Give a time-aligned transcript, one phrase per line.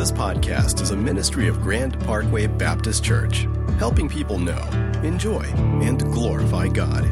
[0.00, 3.46] This podcast is a ministry of Grand Parkway Baptist Church,
[3.78, 4.62] helping people know,
[5.02, 5.42] enjoy,
[5.82, 7.04] and glorify God.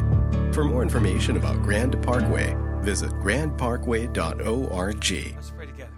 [0.55, 5.35] For more information about Grand Parkway, visit grandparkway.org.
[5.35, 5.91] Let's pray together.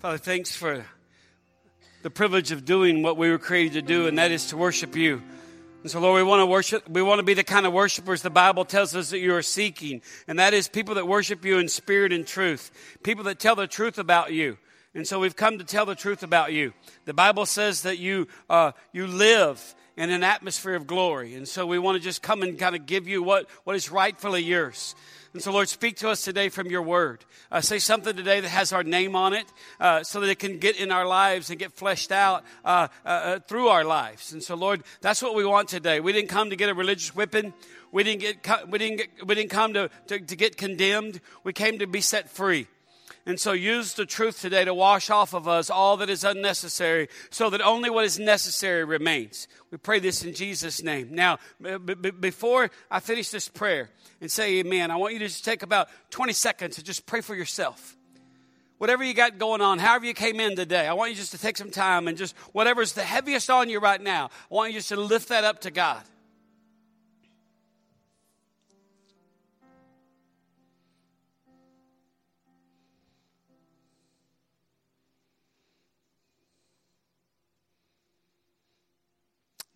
[0.00, 0.84] Father, thanks for
[2.02, 4.94] the privilege of doing what we were created to do, and that is to worship
[4.94, 5.22] you.
[5.80, 6.90] And so, Lord, we want to worship.
[6.90, 9.40] We want to be the kind of worshipers the Bible tells us that you are
[9.40, 12.70] seeking, and that is people that worship you in spirit and truth,
[13.02, 14.58] people that tell the truth about you.
[14.94, 16.72] And so, we've come to tell the truth about you.
[17.04, 21.66] The Bible says that you uh, you live in an atmosphere of glory, and so
[21.66, 24.96] we want to just come and kind of give you what what is rightfully yours.
[25.32, 27.24] And so, Lord, speak to us today from your word.
[27.52, 29.46] Uh, say something today that has our name on it
[29.78, 33.08] uh, so that it can get in our lives and get fleshed out uh, uh,
[33.08, 34.32] uh, through our lives.
[34.32, 36.00] And so, Lord, that's what we want today.
[36.00, 37.54] We didn't come to get a religious whipping.
[37.92, 41.20] We didn't, get, we didn't, get, we didn't come to, to, to get condemned.
[41.44, 42.66] We came to be set free.
[43.26, 47.08] And so use the truth today to wash off of us all that is unnecessary
[47.30, 49.46] so that only what is necessary remains.
[49.70, 51.08] We pray this in Jesus' name.
[51.12, 55.28] Now, b- b- before I finish this prayer and say amen, I want you to
[55.28, 57.96] just take about 20 seconds to just pray for yourself.
[58.78, 61.38] Whatever you got going on, however you came in today, I want you just to
[61.38, 64.78] take some time and just whatever's the heaviest on you right now, I want you
[64.78, 66.02] just to lift that up to God.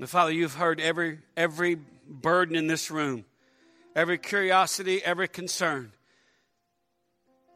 [0.05, 3.25] Now, Father, you've heard every, every burden in this room,
[3.97, 5.93] every curiosity, every concern.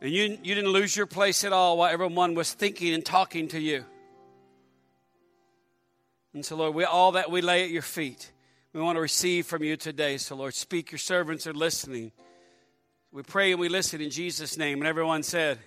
[0.00, 3.48] And you, you didn't lose your place at all while everyone was thinking and talking
[3.48, 3.84] to you.
[6.32, 8.32] And so, Lord, we, all that we lay at your feet,
[8.72, 10.16] we want to receive from you today.
[10.16, 10.90] So, Lord, speak.
[10.90, 12.12] Your servants are listening.
[13.12, 14.78] We pray and we listen in Jesus' name.
[14.78, 15.58] And everyone said,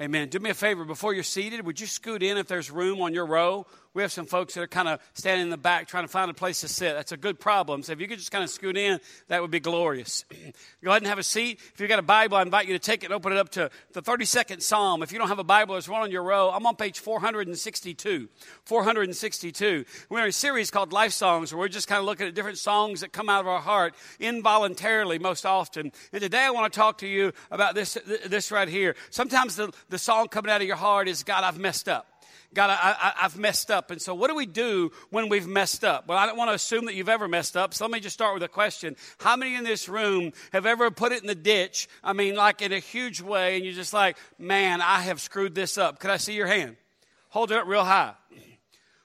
[0.00, 0.28] Amen.
[0.28, 3.12] Do me a favor before you're seated, would you scoot in if there's room on
[3.12, 3.66] your row?
[3.98, 6.30] We have some folks that are kind of standing in the back trying to find
[6.30, 6.94] a place to sit.
[6.94, 7.82] That's a good problem.
[7.82, 10.24] So if you could just kind of scoot in, that would be glorious.
[10.84, 11.58] Go ahead and have a seat.
[11.74, 13.48] If you've got a Bible, I invite you to take it and open it up
[13.48, 15.02] to the 32nd Psalm.
[15.02, 16.48] If you don't have a Bible, there's one on your row.
[16.48, 18.28] I'm on page 462.
[18.66, 19.84] 462.
[20.08, 22.58] We're in a series called Life Songs where we're just kind of looking at different
[22.58, 25.90] songs that come out of our heart involuntarily most often.
[26.12, 28.94] And today I want to talk to you about this, this right here.
[29.10, 32.06] Sometimes the, the song coming out of your heart is, God, I've messed up.
[32.54, 33.90] God, I, have messed up.
[33.90, 36.08] And so, what do we do when we've messed up?
[36.08, 37.74] Well, I don't want to assume that you've ever messed up.
[37.74, 38.96] So, let me just start with a question.
[39.18, 41.88] How many in this room have ever put it in the ditch?
[42.02, 45.54] I mean, like in a huge way, and you're just like, man, I have screwed
[45.54, 45.98] this up.
[45.98, 46.76] Could I see your hand?
[47.30, 48.14] Hold it up real high.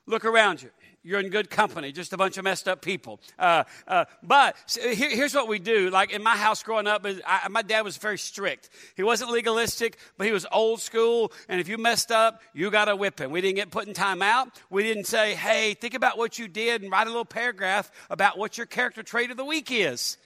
[0.05, 0.69] Look around you
[1.03, 3.19] you're in good company, just a bunch of messed up people.
[3.37, 5.89] Uh, uh, but here, here's what we do.
[5.89, 8.69] Like in my house growing up, I, my dad was very strict.
[8.95, 11.31] He wasn't legalistic, but he was old school.
[11.49, 13.31] And if you messed up, you got a whipping.
[13.31, 14.49] We didn't get put in time out.
[14.69, 18.37] We didn't say, hey, think about what you did and write a little paragraph about
[18.37, 20.17] what your character trait of the week is.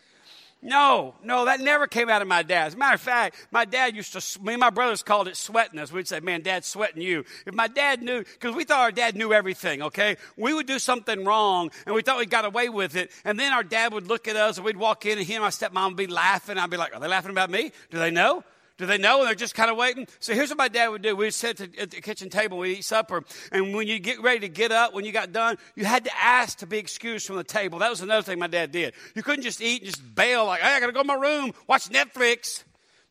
[0.62, 2.68] No, no, that never came out of my dad.
[2.68, 5.38] As a matter of fact, my dad used to, me and my brothers called it
[5.38, 5.92] sweating us.
[5.92, 7.26] We'd say, man, dad's sweating you.
[7.46, 10.18] If my dad knew, because we thought our dad knew everything, okay?
[10.36, 13.12] We would do something wrong and we thought we got away with it.
[13.24, 15.50] And then our dad would look at us and we'd walk in and and my
[15.50, 16.58] stepmom would be laughing.
[16.58, 17.72] I'd be like, are they laughing about me?
[17.92, 18.44] Do they know?
[18.78, 19.20] Do they know?
[19.20, 20.08] And they're just kind of waiting.
[20.20, 21.16] So here's what my dad would do.
[21.16, 23.24] We'd sit at the kitchen table, we'd eat supper.
[23.52, 26.12] And when you get ready to get up, when you got done, you had to
[26.16, 27.80] ask to be excused from the table.
[27.80, 28.94] That was another thing my dad did.
[29.16, 31.16] You couldn't just eat and just bail like, hey, I got to go to my
[31.16, 32.64] room, watch Netflix.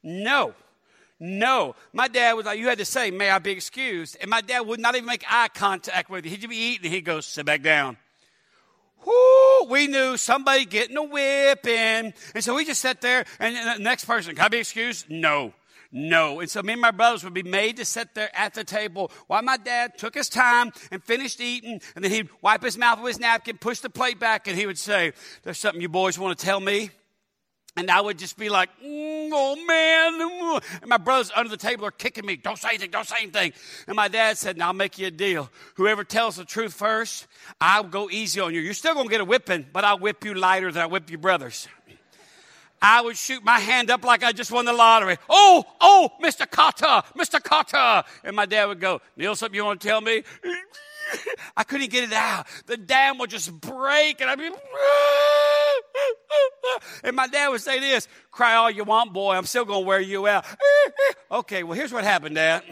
[0.03, 0.55] No.
[1.19, 1.75] No.
[1.93, 4.17] My dad was like, you had to say, may I be excused?
[4.21, 6.31] And my dad would not even make eye contact with you.
[6.31, 7.97] He'd be eating and he'd go, sit back down.
[9.07, 12.13] Whoo, we knew somebody getting a whipping.
[12.35, 15.09] And so we just sat there, and the next person, can I be excused?
[15.09, 15.55] No.
[15.93, 16.41] No.
[16.41, 19.13] And so me and my brothers would be made to sit there at the table
[19.29, 23.01] while my dad took his time and finished eating, and then he'd wipe his mouth
[23.01, 25.13] with his napkin, push the plate back, and he would say,
[25.45, 26.91] There's something you boys want to tell me?
[27.77, 30.61] And I would just be like, mm, oh man.
[30.81, 32.37] And my brothers under the table are kicking me.
[32.37, 33.53] Don't say anything, don't say anything.
[33.87, 35.51] And my dad said, now I'll make you a deal.
[35.75, 37.27] Whoever tells the truth first,
[37.61, 38.61] I'll go easy on you.
[38.61, 41.11] You're still going to get a whipping, but I'll whip you lighter than I whip
[41.11, 41.69] your brothers.
[42.81, 45.17] I would shoot my hand up like I just won the lottery.
[45.29, 46.51] Oh, oh, Mr.
[46.51, 47.43] Carter, Mr.
[47.43, 48.07] Carter.
[48.23, 50.23] And my dad would go, Neil, something you want to tell me?
[51.57, 52.47] I couldn't get it out.
[52.67, 54.51] The dam would just break, and I'd be.
[57.05, 59.87] And my dad would say this cry all you want, boy, I'm still going to
[59.87, 60.45] wear you out.
[61.31, 62.63] okay, well, here's what happened, Dad.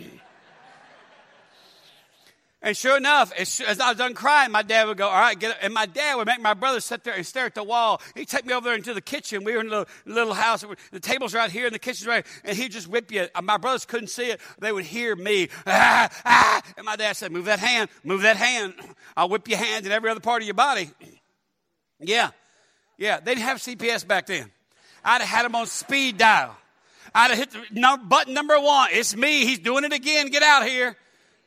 [2.64, 5.50] And sure enough, as, I was done crying, my dad would go, all right, get
[5.50, 5.58] up.
[5.60, 8.00] And my dad would make my brother sit there and stare at the wall.
[8.16, 9.44] He'd take me over there into the kitchen.
[9.44, 10.64] We were in a little, little house.
[10.90, 13.28] The table's right here and the kitchen's right And he'd just whip you.
[13.42, 14.40] My brothers couldn't see it.
[14.60, 15.50] They would hear me.
[15.66, 16.62] Ah, ah.
[16.78, 18.72] And my dad said, move that hand, move that hand.
[19.14, 20.90] I'll whip your hand and every other part of your body.
[22.00, 22.30] Yeah.
[22.98, 23.20] Yeah.
[23.20, 24.50] They didn't have CPS back then.
[25.04, 26.56] I'd have had them on speed dial.
[27.14, 28.88] I'd have hit the button number one.
[28.92, 29.44] It's me.
[29.44, 30.30] He's doing it again.
[30.30, 30.96] Get out here.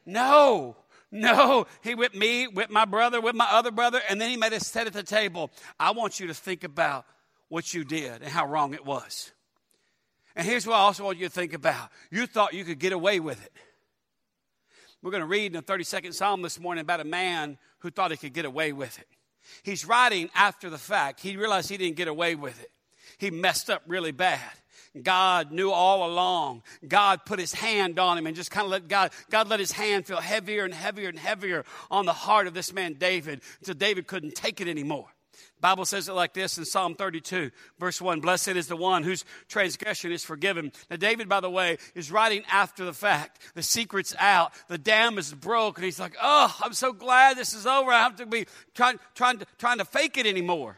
[0.06, 0.76] No.
[1.12, 4.52] No, he whipped me, whipped my brother, whipped my other brother, and then he made
[4.52, 5.52] us sit at the table.
[5.80, 7.06] I want you to think about
[7.48, 9.32] what you did and how wrong it was.
[10.36, 11.90] And here's what I also want you to think about.
[12.12, 13.54] You thought you could get away with it.
[15.02, 18.12] We're going to read in the 32nd Psalm this morning about a man who thought
[18.12, 19.08] he could get away with it.
[19.64, 21.20] He's writing after the fact.
[21.20, 22.72] He realized he didn't get away with it.
[23.18, 24.42] He messed up really bad.
[25.02, 26.64] God knew all along.
[26.88, 29.72] God put his hand on him and just kind of let God, God let his
[29.72, 33.76] hand feel heavier and heavier and heavier on the heart of this man David until
[33.76, 35.08] David couldn't take it anymore.
[35.60, 39.25] Bible says it like this in Psalm 32, verse 1 Blessed is the one whose
[39.48, 40.72] transgression is forgiven.
[40.89, 43.42] Now, David, by the way, is writing after the fact.
[43.56, 47.54] The secret's out, the dam is broke, and he's like, Oh, I'm so glad this
[47.54, 47.92] is over.
[47.92, 50.78] I have to be trying, trying, to, trying to fake it anymore.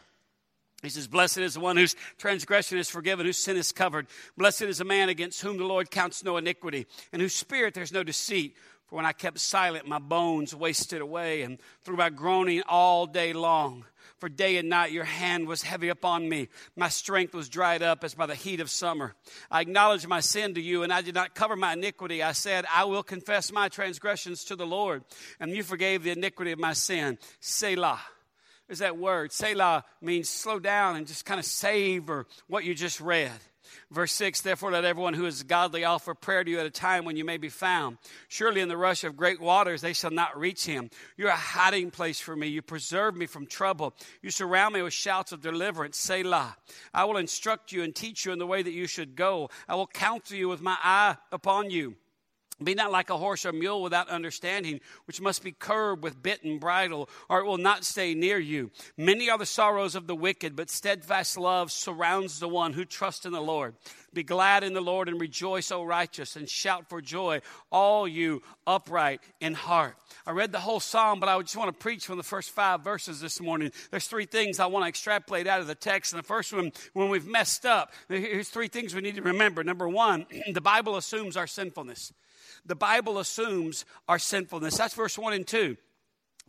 [0.82, 4.08] He says, Blessed is the one whose transgression is forgiven, whose sin is covered.
[4.38, 7.92] Blessed is a man against whom the Lord counts no iniquity, and whose spirit there's
[7.92, 8.56] no deceit.
[8.88, 13.34] For when I kept silent, my bones wasted away, and through my groaning all day
[13.34, 13.86] long.
[14.20, 16.50] For day and night your hand was heavy upon me.
[16.76, 19.16] My strength was dried up as by the heat of summer.
[19.50, 22.22] I acknowledged my sin to you, and I did not cover my iniquity.
[22.22, 25.04] I said, I will confess my transgressions to the Lord,
[25.40, 27.18] and you forgave the iniquity of my sin.
[27.40, 28.02] Selah
[28.68, 29.32] is that word.
[29.32, 33.32] Selah means slow down and just kind of savor what you just read.
[33.92, 37.06] Verse 6 Therefore, let everyone who is godly offer prayer to you at a time
[37.06, 37.98] when you may be found.
[38.28, 40.90] Surely, in the rush of great waters, they shall not reach him.
[41.18, 42.48] You're a hiding place for me.
[42.48, 43.96] You preserve me from trouble.
[44.22, 45.98] You surround me with shouts of deliverance.
[45.98, 46.58] Selah.
[46.94, 49.50] I will instruct you and teach you in the way that you should go.
[49.68, 51.96] I will counsel you with my eye upon you.
[52.64, 56.44] Be not like a horse or mule without understanding, which must be curbed with bit
[56.44, 58.72] and bridle, or it will not stay near you.
[58.98, 63.26] Many are the sorrows of the wicked, but steadfast love surrounds the one who trusts
[63.26, 63.76] in the Lord.
[64.14, 67.42] Be glad in the Lord and rejoice, O righteous, and shout for joy,
[67.72, 69.96] all you upright in heart.
[70.26, 72.84] I read the whole psalm, but I just want to preach from the first five
[72.84, 73.72] verses this morning.
[73.92, 76.14] There's three things I want to extrapolate out of the text.
[76.14, 79.64] And the first one, when we've messed up, here's three things we need to remember.
[79.64, 82.12] Number one, the Bible assumes our sinfulness
[82.66, 84.78] the Bible assumes our sinfulness.
[84.78, 85.78] That's verse 1 and 2.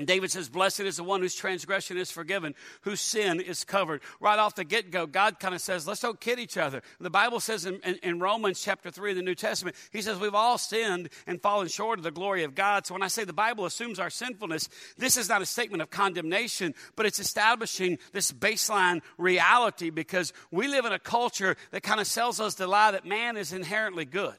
[0.04, 4.02] David says, Blessed is the one whose transgression is forgiven, whose sin is covered.
[4.20, 6.82] Right off the get go, God kind of says, Let's don't kid each other.
[7.00, 10.18] The Bible says in, in, in, Romans chapter 3 of the New Testament, He says,
[10.18, 12.86] We've all sinned and fallen short of the glory of God.
[12.86, 15.90] So when I say the Bible assumes our sinfulness, this is not a statement of
[15.90, 22.00] condemnation, but it's establishing this baseline reality because we live in a culture that kind
[22.00, 24.36] of sells us the lie that man is inherently good.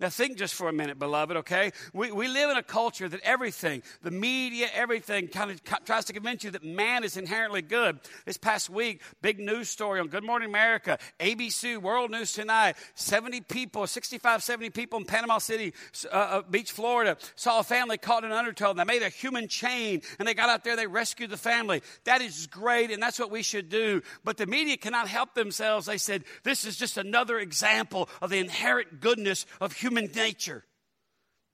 [0.00, 1.72] Now, think just for a minute, beloved, okay?
[1.92, 6.12] We, we live in a culture that everything, the media, everything kind of tries to
[6.12, 7.98] convince you that man is inherently good.
[8.24, 13.42] This past week, big news story on Good Morning America, ABC, World News Tonight 70
[13.42, 15.72] people, 65, 70 people in Panama City,
[16.12, 18.70] uh, uh, Beach, Florida, saw a family caught in an undertow.
[18.70, 21.82] And they made a human chain and they got out there, they rescued the family.
[22.04, 24.02] That is great, and that's what we should do.
[24.24, 25.86] But the media cannot help themselves.
[25.86, 30.64] They said, this is just another example of the inherent goodness of human nature.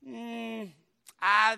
[0.07, 0.71] Mm,
[1.21, 1.57] I,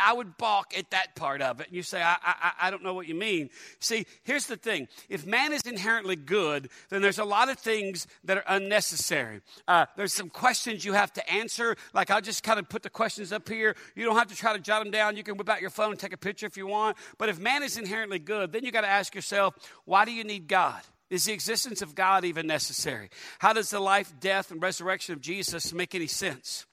[0.00, 1.68] I would balk at that part of it.
[1.68, 3.50] And you say, I, I, I don't know what you mean.
[3.78, 8.06] See, here's the thing if man is inherently good, then there's a lot of things
[8.24, 9.40] that are unnecessary.
[9.68, 11.76] Uh, there's some questions you have to answer.
[11.92, 13.76] Like, I'll just kind of put the questions up here.
[13.94, 15.16] You don't have to try to jot them down.
[15.16, 16.96] You can whip out your phone and take a picture if you want.
[17.18, 20.24] But if man is inherently good, then you got to ask yourself, why do you
[20.24, 20.80] need God?
[21.12, 23.10] Is the existence of God even necessary?
[23.38, 26.64] How does the life, death, and resurrection of Jesus make any sense?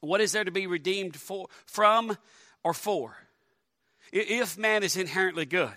[0.00, 2.16] What is there to be redeemed for, from
[2.64, 3.18] or for?
[4.12, 5.74] If man is inherently good.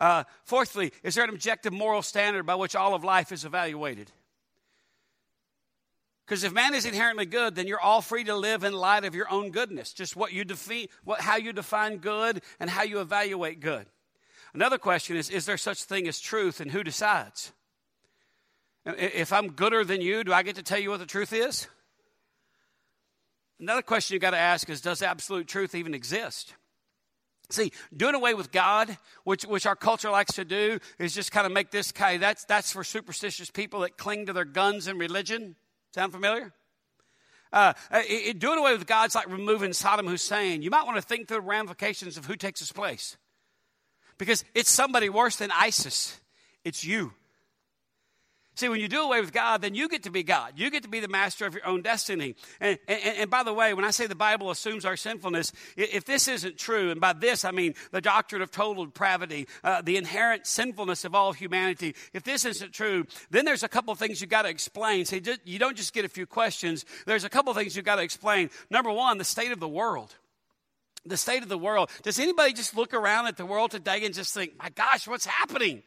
[0.00, 4.10] Uh, fourthly, is there an objective moral standard by which all of life is evaluated?
[6.26, 9.14] Because if man is inherently good, then you're all free to live in light of
[9.14, 13.00] your own goodness, just what you define, what, how you define good and how you
[13.00, 13.86] evaluate good.
[14.54, 17.52] Another question is Is there such thing as truth and who decides?
[18.86, 21.68] If I'm gooder than you, do I get to tell you what the truth is?
[23.60, 26.54] Another question you've got to ask is Does absolute truth even exist?
[27.50, 31.46] See, doing away with God, which, which our culture likes to do, is just kind
[31.46, 34.86] of make this kind of, that's, that's for superstitious people that cling to their guns
[34.86, 35.56] and religion.
[35.92, 36.52] Sound familiar?
[37.52, 40.62] Uh, it, doing away with God's like removing Saddam Hussein.
[40.62, 43.16] You might want to think through the ramifications of who takes his place.
[44.20, 46.20] Because it's somebody worse than ISIS.
[46.62, 47.14] It's you.
[48.54, 50.52] See, when you do away with God, then you get to be God.
[50.56, 52.34] You get to be the master of your own destiny.
[52.60, 56.04] And, and, and, by the way, when I say the Bible assumes our sinfulness, if
[56.04, 59.96] this isn't true, and by this I mean the doctrine of total depravity, uh, the
[59.96, 64.28] inherent sinfulness of all humanity, if this isn't true, then there's a couple things you've
[64.28, 65.06] got to explain.
[65.06, 68.02] See, you don't just get a few questions, there's a couple things you've got to
[68.02, 68.50] explain.
[68.68, 70.14] Number one, the state of the world
[71.06, 71.90] the state of the world.
[72.02, 75.26] Does anybody just look around at the world today and just think, my gosh, what's
[75.26, 75.82] happening?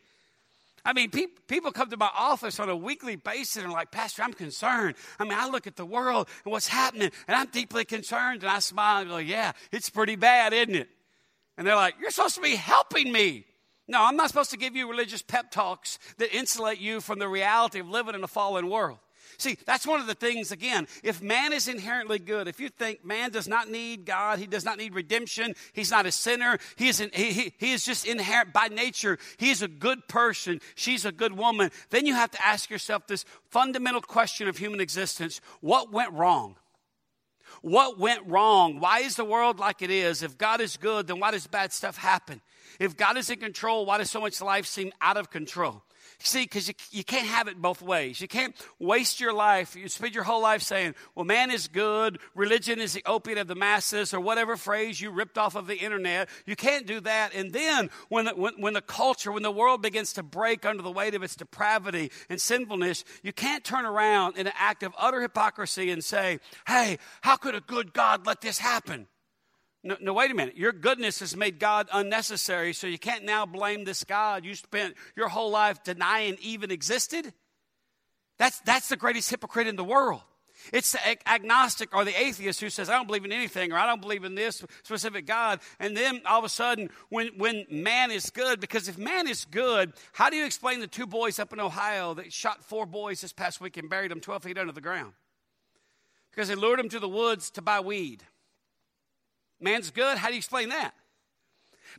[0.85, 3.91] I mean, pe- people come to my office on a weekly basis and are like,
[3.91, 4.95] Pastor, I'm concerned.
[5.17, 8.43] I mean, I look at the world and what's happening, and I'm deeply concerned.
[8.43, 10.89] And I smile and go, Yeah, it's pretty bad, isn't it?
[11.57, 13.45] And they're like, You're supposed to be helping me.
[13.87, 17.27] No, I'm not supposed to give you religious pep talks that insulate you from the
[17.27, 18.99] reality of living in a fallen world.
[19.37, 23.03] See, that's one of the things, again, if man is inherently good, if you think
[23.03, 26.89] man does not need God, he does not need redemption, he's not a sinner, he
[26.89, 31.33] is, he, he, is just inherent by nature, he's a good person, she's a good
[31.33, 36.13] woman, then you have to ask yourself this fundamental question of human existence what went
[36.13, 36.55] wrong?
[37.61, 38.79] What went wrong?
[38.79, 40.21] Why is the world like it is?
[40.21, 42.41] If God is good, then why does bad stuff happen?
[42.79, 45.83] If God is in control, why does so much life seem out of control?
[46.25, 48.21] See, because you, you can't have it both ways.
[48.21, 49.75] You can't waste your life.
[49.75, 53.47] You spend your whole life saying, well, man is good, religion is the opiate of
[53.47, 56.29] the masses, or whatever phrase you ripped off of the internet.
[56.45, 57.35] You can't do that.
[57.35, 60.81] And then when the, when, when the culture, when the world begins to break under
[60.81, 64.93] the weight of its depravity and sinfulness, you can't turn around in an act of
[64.97, 69.07] utter hypocrisy and say, hey, how could a good God let this happen?
[69.83, 70.55] No, no, wait a minute.
[70.55, 74.95] Your goodness has made God unnecessary, so you can't now blame this God you spent
[75.15, 77.33] your whole life denying even existed.
[78.37, 80.21] That's, that's the greatest hypocrite in the world.
[80.71, 83.85] It's the agnostic or the atheist who says, I don't believe in anything or I
[83.85, 85.59] don't believe in this specific God.
[85.79, 89.43] And then all of a sudden, when, when man is good, because if man is
[89.43, 93.19] good, how do you explain the two boys up in Ohio that shot four boys
[93.19, 95.13] this past week and buried them 12 feet under the ground?
[96.31, 98.23] Because they lured them to the woods to buy weed.
[99.63, 100.17] Man's good.
[100.17, 100.93] How do you explain that?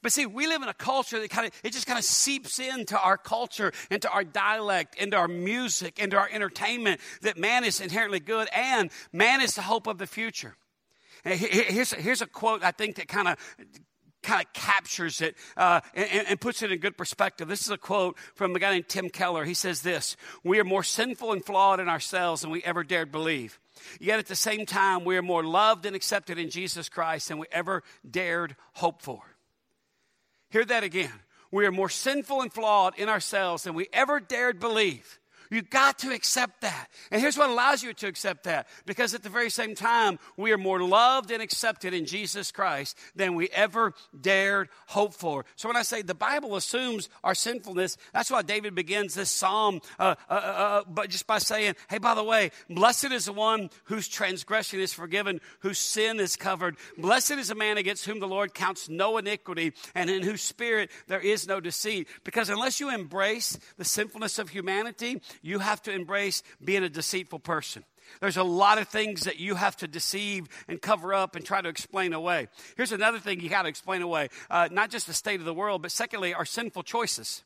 [0.02, 2.58] But see, we live in a culture that kind of, it just kind of seeps
[2.58, 7.80] into our culture, into our dialect, into our music, into our entertainment, that man is
[7.80, 10.56] inherently good and man is the hope of the future.
[11.24, 13.36] Here's, here's a quote I think that kind of
[14.24, 17.46] kind of captures it uh, and, and, puts it in good perspective.
[17.46, 19.44] This is a quote from a guy named Tim Keller.
[19.44, 23.12] He says this We are more sinful and flawed in ourselves than we ever dared
[23.12, 23.60] believe.
[24.00, 27.38] Yet at the same time, we are more loved and accepted in Jesus Christ than
[27.38, 29.20] we ever dared hope for.
[30.50, 31.12] Hear that again.
[31.50, 35.20] We are more sinful and flawed in ourselves than we ever dared believe.
[35.50, 36.88] You've got to accept that.
[37.10, 38.66] And here's what allows you to accept that.
[38.86, 42.98] Because at the very same time, we are more loved and accepted in Jesus Christ
[43.14, 45.44] than we ever dared hope for.
[45.56, 49.80] So when I say the Bible assumes our sinfulness, that's why David begins this psalm,
[49.98, 53.32] uh, uh, uh, uh, but just by saying, hey, by the way, blessed is the
[53.32, 56.76] one whose transgression is forgiven, whose sin is covered.
[56.98, 60.90] Blessed is a man against whom the Lord counts no iniquity and in whose spirit
[61.06, 62.08] there is no deceit.
[62.24, 67.40] Because unless you embrace the sinfulness of humanity, you have to embrace being a deceitful
[67.40, 67.84] person.
[68.20, 71.60] There's a lot of things that you have to deceive and cover up and try
[71.60, 72.48] to explain away.
[72.76, 75.54] Here's another thing you got to explain away uh, not just the state of the
[75.54, 77.42] world, but secondly, our sinful choices.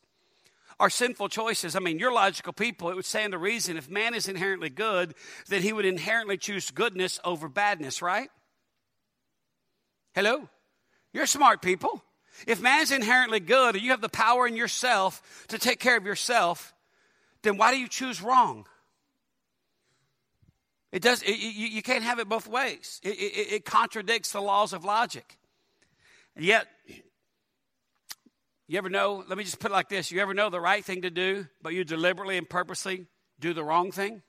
[0.81, 1.75] Our sinful choices.
[1.75, 2.89] I mean, you're logical people.
[2.91, 5.15] It would stand to reason if man is inherently good,
[5.49, 8.31] then he would inherently choose goodness over badness, right?
[10.15, 10.49] Hello?
[11.13, 12.03] You're smart people.
[12.47, 15.97] If man is inherently good and you have the power in yourself to take care
[15.97, 16.73] of yourself,
[17.43, 18.67] then why do you choose wrong?
[20.91, 21.23] It does.
[21.23, 23.01] It, you, you, can't have it both ways.
[23.03, 25.39] It, it, it contradicts the laws of logic.
[26.35, 26.67] And yet,
[28.67, 29.25] you ever know?
[29.29, 31.47] Let me just put it like this: You ever know the right thing to do,
[31.63, 33.07] but you deliberately and purposely
[33.39, 34.23] do the wrong thing?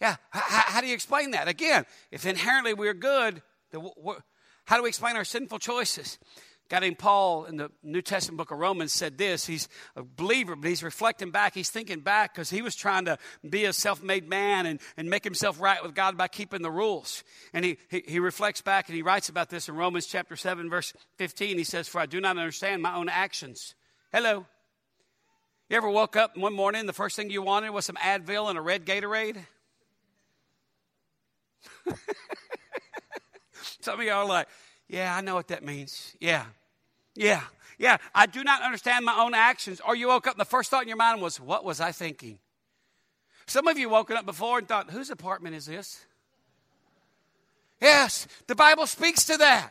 [0.00, 0.16] Yeah.
[0.34, 1.48] H- how do you explain that?
[1.48, 3.42] Again, if inherently we're good,
[4.66, 6.18] how do we explain our sinful choices?
[6.68, 9.46] Guy named Paul in the New Testament book of Romans said this.
[9.46, 11.54] He's a believer, but he's reflecting back.
[11.54, 13.18] He's thinking back because he was trying to
[13.48, 16.70] be a self made man and, and make himself right with God by keeping the
[16.70, 17.24] rules.
[17.52, 20.68] And he, he, he reflects back and he writes about this in Romans chapter 7,
[20.68, 21.58] verse 15.
[21.58, 23.74] He says, For I do not understand my own actions.
[24.12, 24.46] Hello.
[25.68, 28.56] You ever woke up one morning, the first thing you wanted was some Advil and
[28.56, 29.38] a red Gatorade?
[33.80, 34.48] Some of y'all are like,
[34.88, 36.14] yeah, I know what that means.
[36.20, 36.44] Yeah.
[37.14, 37.42] Yeah.
[37.78, 37.96] Yeah.
[38.14, 39.80] I do not understand my own actions.
[39.86, 41.92] Or you woke up and the first thought in your mind was, what was I
[41.92, 42.38] thinking?
[43.46, 46.04] Some of you woken up before and thought, whose apartment is this?
[47.80, 49.70] Yes, the Bible speaks to that.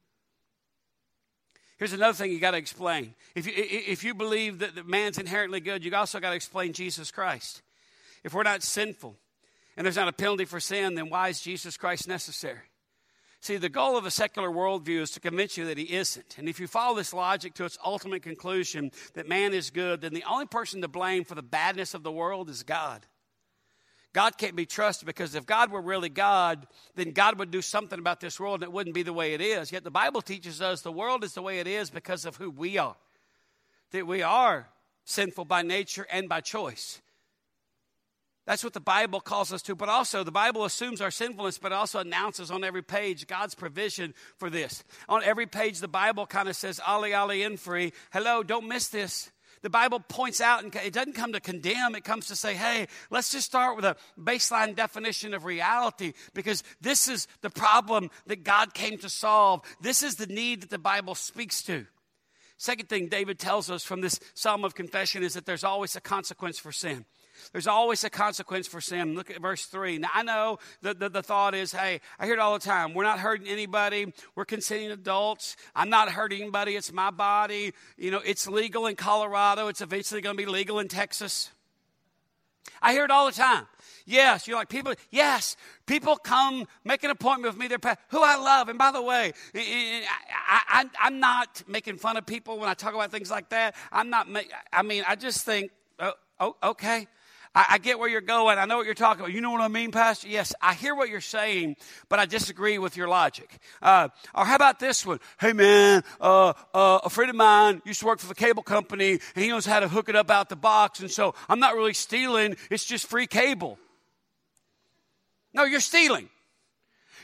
[1.81, 3.15] Here's another thing you got to explain.
[3.33, 7.09] If you, if you believe that man's inherently good, you also got to explain Jesus
[7.09, 7.63] Christ.
[8.23, 9.15] If we're not sinful
[9.75, 12.69] and there's not a penalty for sin, then why is Jesus Christ necessary?
[13.39, 16.37] See, the goal of a secular worldview is to convince you that he isn't.
[16.37, 20.13] And if you follow this logic to its ultimate conclusion that man is good, then
[20.13, 23.07] the only person to blame for the badness of the world is God.
[24.13, 27.97] God can't be trusted because if God were really God, then God would do something
[27.97, 29.71] about this world and it wouldn't be the way it is.
[29.71, 32.49] Yet the Bible teaches us the world is the way it is because of who
[32.49, 32.97] we are.
[33.91, 34.67] That we are
[35.05, 37.01] sinful by nature and by choice.
[38.45, 39.75] That's what the Bible calls us to.
[39.75, 44.13] But also, the Bible assumes our sinfulness, but also announces on every page God's provision
[44.37, 44.83] for this.
[45.07, 47.93] On every page, the Bible kind of says, Ali, Ali, in free.
[48.11, 49.31] Hello, don't miss this.
[49.61, 52.87] The Bible points out, and it doesn't come to condemn, it comes to say, hey,
[53.11, 58.43] let's just start with a baseline definition of reality because this is the problem that
[58.43, 59.61] God came to solve.
[59.79, 61.85] This is the need that the Bible speaks to.
[62.57, 66.01] Second thing David tells us from this psalm of confession is that there's always a
[66.01, 67.05] consequence for sin.
[67.51, 69.15] There's always a consequence for sin.
[69.15, 69.99] Look at verse 3.
[69.99, 72.93] Now, I know the, the, thought is, hey, I hear it all the time.
[72.93, 74.13] We're not hurting anybody.
[74.35, 75.55] We're consenting adults.
[75.75, 76.75] I'm not hurting anybody.
[76.75, 77.73] It's my body.
[77.97, 79.67] You know, it's legal in Colorado.
[79.67, 81.51] It's eventually going to be legal in Texas.
[82.81, 83.67] I hear it all the time.
[84.05, 84.93] Yes, you're like people.
[85.11, 85.55] Yes,
[85.85, 87.67] people come make an appointment with me.
[87.67, 88.69] They're who I love.
[88.69, 93.11] And by the way, I, am not making fun of people when I talk about
[93.11, 93.75] things like that.
[93.91, 94.27] I'm not.
[94.73, 97.07] I mean, I just think, oh, oh okay.
[97.53, 98.57] I, I, get where you're going.
[98.57, 99.33] I know what you're talking about.
[99.33, 100.27] You know what I mean, Pastor?
[100.27, 101.75] Yes, I hear what you're saying,
[102.07, 103.57] but I disagree with your logic.
[103.81, 105.19] Uh, or how about this one?
[105.39, 109.19] Hey, man, uh, uh, a friend of mine used to work for the cable company,
[109.35, 111.75] and he knows how to hook it up out the box, and so I'm not
[111.75, 112.55] really stealing.
[112.69, 113.77] It's just free cable.
[115.53, 116.29] No, you're stealing.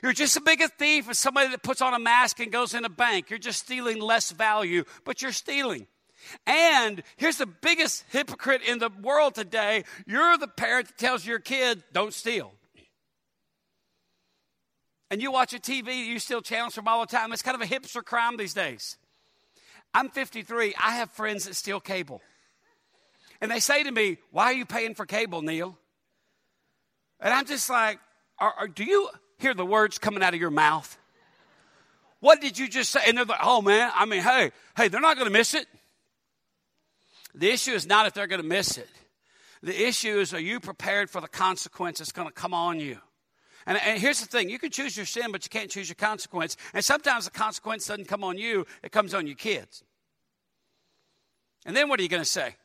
[0.04, 2.74] You're just as big a thief as somebody that puts on a mask and goes
[2.74, 3.30] in a bank.
[3.30, 5.88] You're just stealing less value, but you're stealing.
[6.46, 11.40] And here's the biggest hypocrite in the world today you're the parent that tells your
[11.40, 12.54] kid, don't steal.
[15.10, 17.32] And you watch a TV, you steal channels from all the time.
[17.32, 18.98] It's kind of a hipster crime these days.
[19.94, 20.76] I'm 53.
[20.78, 22.22] I have friends that steal cable.
[23.40, 25.78] And they say to me, Why are you paying for cable, Neil?
[27.20, 28.00] And I'm just like,
[28.40, 30.98] are, are, Do you hear the words coming out of your mouth?
[32.20, 33.00] What did you just say?
[33.08, 35.68] And they're like, Oh, man, I mean, hey, hey, they're not going to miss it.
[37.38, 38.90] The issue is not if they're going to miss it.
[39.62, 42.98] The issue is, are you prepared for the consequence that's going to come on you?
[43.66, 45.96] And, and, here's the thing you can choose your sin, but you can't choose your
[45.96, 46.58] consequence.
[46.74, 49.84] And sometimes the consequence doesn't come on you, it comes on your kids.
[51.66, 52.56] And then what are you going to say?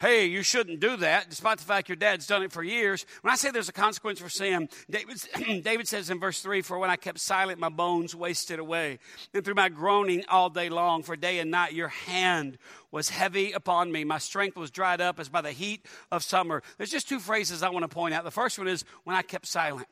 [0.00, 3.04] Hey, you shouldn't do that, despite the fact your dad's done it for years.
[3.22, 5.18] When I say there's a consequence for sin, David,
[5.64, 8.98] David says in verse 3 For when I kept silent, my bones wasted away.
[9.34, 12.58] And through my groaning all day long, for day and night, your hand
[12.90, 14.04] was heavy upon me.
[14.04, 16.62] My strength was dried up as by the heat of summer.
[16.76, 18.24] There's just two phrases I want to point out.
[18.24, 19.88] The first one is when I kept silent.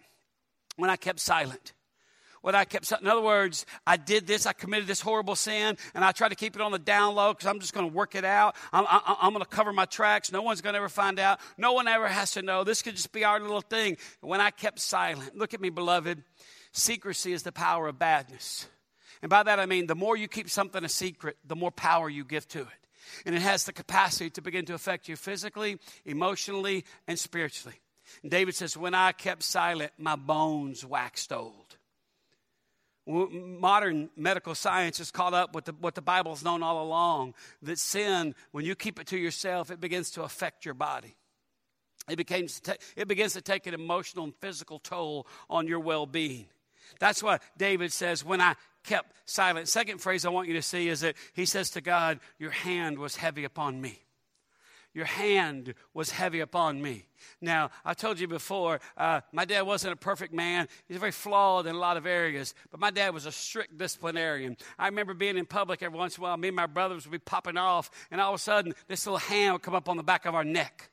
[0.77, 1.73] When I kept silent
[2.42, 2.90] what I kept.
[2.92, 6.35] In other words, I did this, I committed this horrible sin, and I tried to
[6.35, 8.57] keep it on the down low because I'm just going to work it out.
[8.72, 10.33] I'm, I'm going to cover my tracks.
[10.33, 11.40] No one's going to ever find out.
[11.59, 12.64] No one ever has to know.
[12.64, 13.96] This could just be our little thing.
[14.20, 16.22] When I kept silent, look at me, beloved.
[16.72, 18.68] Secrecy is the power of badness.
[19.22, 22.09] And by that I mean the more you keep something a secret, the more power
[22.09, 22.66] you give to it.
[23.25, 27.81] And it has the capacity to begin to affect you physically, emotionally, and spiritually.
[28.22, 31.65] And David says, When I kept silent, my bones waxed old
[33.07, 37.79] modern medical science has caught up with the, what the Bible's known all along that
[37.79, 41.16] sin, when you keep it to yourself, it begins to affect your body.
[42.09, 46.47] It, to it begins to take an emotional and physical toll on your well being.
[47.01, 49.69] That's why David says, When I kept silent.
[49.69, 52.99] Second phrase I want you to see is that he says to God, Your hand
[52.99, 54.06] was heavy upon me
[54.96, 57.04] your hand was heavy upon me.
[57.42, 60.68] Now, I told you before, uh, my dad wasn't a perfect man.
[60.88, 64.56] He's very flawed in a lot of areas, but my dad was a strict disciplinarian.
[64.78, 67.12] I remember being in public every once in a while, me and my brothers would
[67.12, 69.98] be popping off, and all of a sudden, this little hand would come up on
[69.98, 70.88] the back of our neck.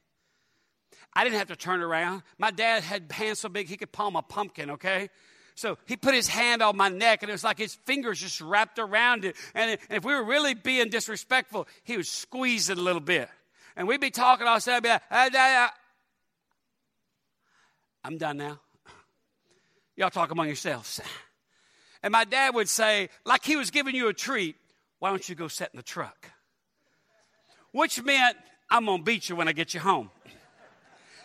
[1.13, 2.23] I didn't have to turn around.
[2.37, 5.11] My dad had hands so big he could palm a pumpkin, okay?
[5.55, 8.41] So he put his hand on my neck, and it was like his fingers just
[8.41, 9.37] wrapped around it.
[9.55, 13.29] And, if we were really being disrespectful, he would squeeze it a little bit.
[13.75, 14.99] And we'd be talking all of a sudden.
[18.03, 18.59] I'm done now.
[19.95, 20.99] Y'all talk among yourselves.
[22.01, 24.55] And my dad would say, like he was giving you a treat,
[24.99, 26.31] why don't you go sit in the truck?
[27.71, 28.38] Which meant,
[28.69, 30.09] I'm going to beat you when I get you home.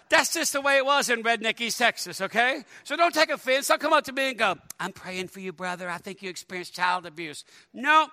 [0.08, 2.64] That's just the way it was in Redneck, East Texas, okay?
[2.84, 3.68] So don't take offense.
[3.68, 5.90] Don't come up to me and go, I'm praying for you, brother.
[5.90, 7.44] I think you experienced child abuse.
[7.74, 8.08] No,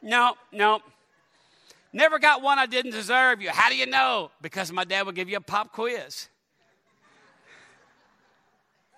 [0.00, 0.80] no, no.
[1.92, 3.42] Never got one I didn't deserve.
[3.42, 3.50] You.
[3.50, 4.30] How do you know?
[4.40, 6.28] Because my dad would give you a pop quiz.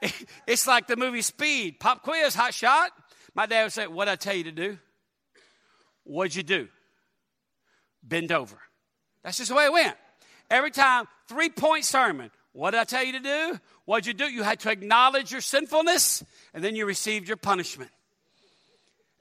[0.48, 1.78] It's like the movie Speed.
[1.78, 2.90] Pop quiz, hot shot.
[3.34, 4.78] My dad would say, What'd I tell you to do?
[6.02, 6.68] What'd you do?
[8.02, 8.58] Bend over.
[9.22, 9.96] That's just the way it went.
[10.50, 12.30] Every time, three point sermon.
[12.52, 13.60] What did I tell you to do?
[13.84, 14.24] What'd you do?
[14.24, 17.90] You had to acknowledge your sinfulness, and then you received your punishment.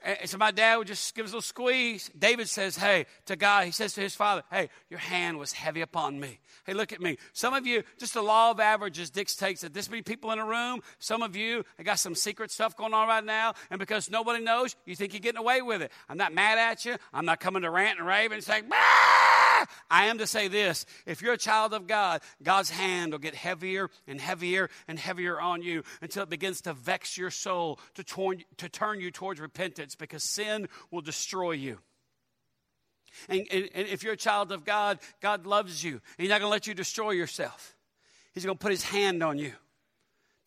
[0.04, 2.10] And so my dad would just give us a little squeeze.
[2.18, 5.82] David says, Hey, to God, he says to his father, Hey, your hand was heavy
[5.82, 6.40] upon me.
[6.66, 7.18] Hey, look at me.
[7.34, 10.46] Some of you, just the law of averages dictates that this many people in a
[10.46, 10.82] room.
[11.00, 13.54] Some of you I got some secret stuff going on right now.
[13.70, 15.92] And because nobody knows, you think you're getting away with it.
[16.10, 16.96] I'm not mad at you.
[17.14, 18.76] I'm not coming to rant and rave and say, bah!
[19.90, 23.36] I am to say this if you're a child of God, God's hand will get
[23.36, 28.04] heavier and heavier and heavier on you until it begins to vex your soul, to,
[28.04, 31.80] torn, to turn you towards repentance because sin will destroy you.
[33.28, 36.00] And, and, and, if you're a child of God, God loves you.
[36.18, 37.76] He's not going to let you destroy yourself.
[38.34, 39.52] He's going to put his hand on you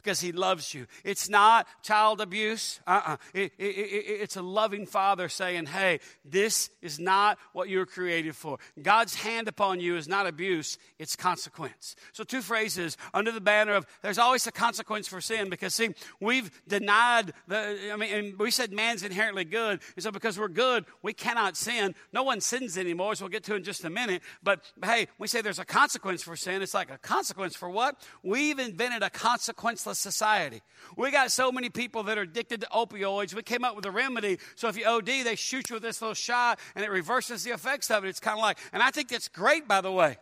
[0.04, 0.86] because he loves you.
[1.02, 2.80] It's not child abuse.
[2.86, 3.16] Uh-uh.
[3.32, 7.86] It, it, it, it's a loving father saying, hey, this is not what you were
[7.86, 8.58] created for.
[8.80, 11.96] God's hand upon you is not abuse, it's consequence.
[12.12, 15.90] So, two phrases under the banner of there's always a consequence for sin because, see,
[16.20, 19.80] we've denied the, I mean, we said man's inherently good.
[19.96, 21.94] And so, because we're good, we cannot sin.
[22.12, 24.22] No one sins anymore, as we'll get to in just a minute.
[24.42, 26.60] But, hey, we say there's a consequence for sin.
[26.60, 27.96] It's like a consequence for what?
[28.22, 30.62] We've invented a consequenceless society.
[30.96, 33.34] We got so many people that are addicted to opioids.
[33.34, 34.38] We came up with a remedy.
[34.56, 37.50] So if you OD, they shoot you with this little shot and it reverses the
[37.50, 38.08] effects of it.
[38.08, 40.18] It's kind of like, and I think that's great, by the way.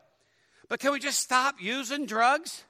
[0.69, 2.65] But can we just stop using drugs?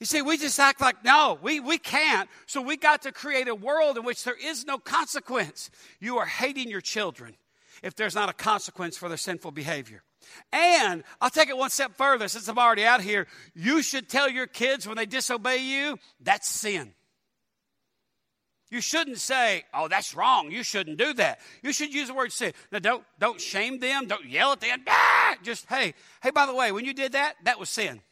[0.00, 2.28] You see, we just act like, no, we, we can't.
[2.46, 5.70] So we got to create a world in which there is no consequence.
[6.00, 7.34] You are hating your children
[7.82, 10.02] if there's not a consequence for their sinful behavior.
[10.52, 13.26] And I'll take it one step further since I'm already out here.
[13.54, 16.94] You should tell your kids when they disobey you, that's sin.
[18.70, 20.50] You shouldn't say, "Oh, that's wrong.
[20.50, 22.52] You shouldn't do that." You should use the word sin.
[22.70, 24.06] Now, don't don't shame them.
[24.06, 24.84] Don't yell at them.
[24.86, 25.36] Ah!
[25.42, 26.30] Just hey, hey.
[26.30, 28.02] By the way, when you did that, that was sin.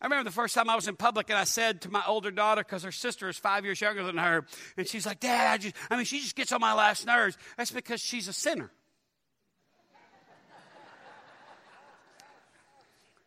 [0.00, 2.30] I remember the first time I was in public and I said to my older
[2.30, 4.44] daughter, because her sister is five years younger than her,
[4.76, 7.38] and she's like, Dad, I just, I mean, she just gets on my last nerves.
[7.56, 8.70] That's because she's a sinner.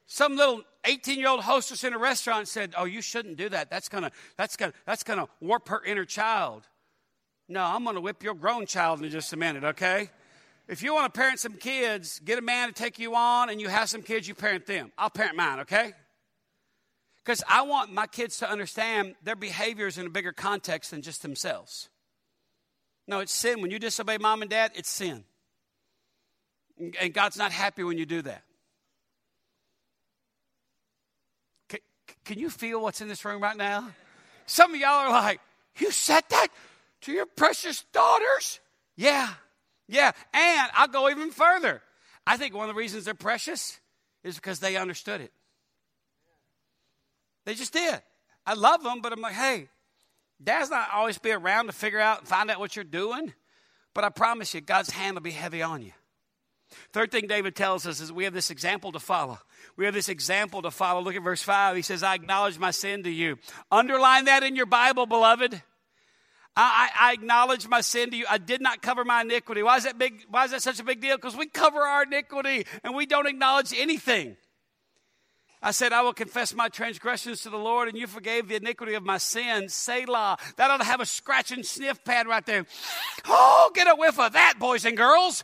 [0.08, 3.70] Some little 18 year old hostess in a restaurant said, Oh, you shouldn't do that.
[3.70, 6.68] That's going to that's gonna, that's gonna warp her inner child.
[7.50, 10.10] No, I'm going to whip your grown child in just a minute, okay?
[10.68, 13.62] If you want to parent some kids, get a man to take you on and
[13.62, 14.92] you have some kids, you parent them.
[14.98, 15.94] I'll parent mine, okay?
[17.24, 21.22] Because I want my kids to understand their behaviors in a bigger context than just
[21.22, 21.90] themselves.
[23.08, 23.62] No, it's sin.
[23.62, 25.24] When you disobey mom and dad, it's sin.
[27.00, 28.44] And God's not happy when you do that.
[32.28, 33.88] Can you feel what's in this room right now?
[34.48, 35.40] Some of y'all are like,
[35.78, 36.48] You said that
[37.02, 38.60] to your precious daughters?
[38.98, 39.30] Yeah,
[39.88, 40.12] yeah.
[40.34, 41.82] And I'll go even further.
[42.26, 43.80] I think one of the reasons they're precious
[44.26, 45.32] is because they understood it.
[47.46, 48.02] They just did.
[48.46, 49.70] I love them, but I'm like, hey,
[50.44, 53.34] dad's not always be around to figure out and find out what you're doing.
[53.94, 55.94] But I promise you, God's hand will be heavy on you.
[56.92, 59.40] Third thing David tells us is we have this example to follow.
[59.78, 61.02] We have this example to follow.
[61.02, 61.76] Look at verse 5.
[61.76, 63.38] He says, I acknowledge my sin to you.
[63.72, 65.62] Underline that in your Bible, beloved.
[66.60, 68.26] I, I, acknowledge my sin to you.
[68.28, 69.62] I did not cover my iniquity.
[69.62, 70.26] Why is that big?
[70.28, 71.16] Why is that such a big deal?
[71.16, 74.38] Because we cover our iniquity and we don't acknowledge anything.
[75.62, 78.94] I said, I will confess my transgressions to the Lord, and you forgave the iniquity
[78.94, 79.74] of my sins.
[79.74, 80.38] Selah.
[80.56, 82.66] That ought to have a scratch and sniff pad right there.
[83.26, 85.44] Oh, get a whiff of that, boys and girls.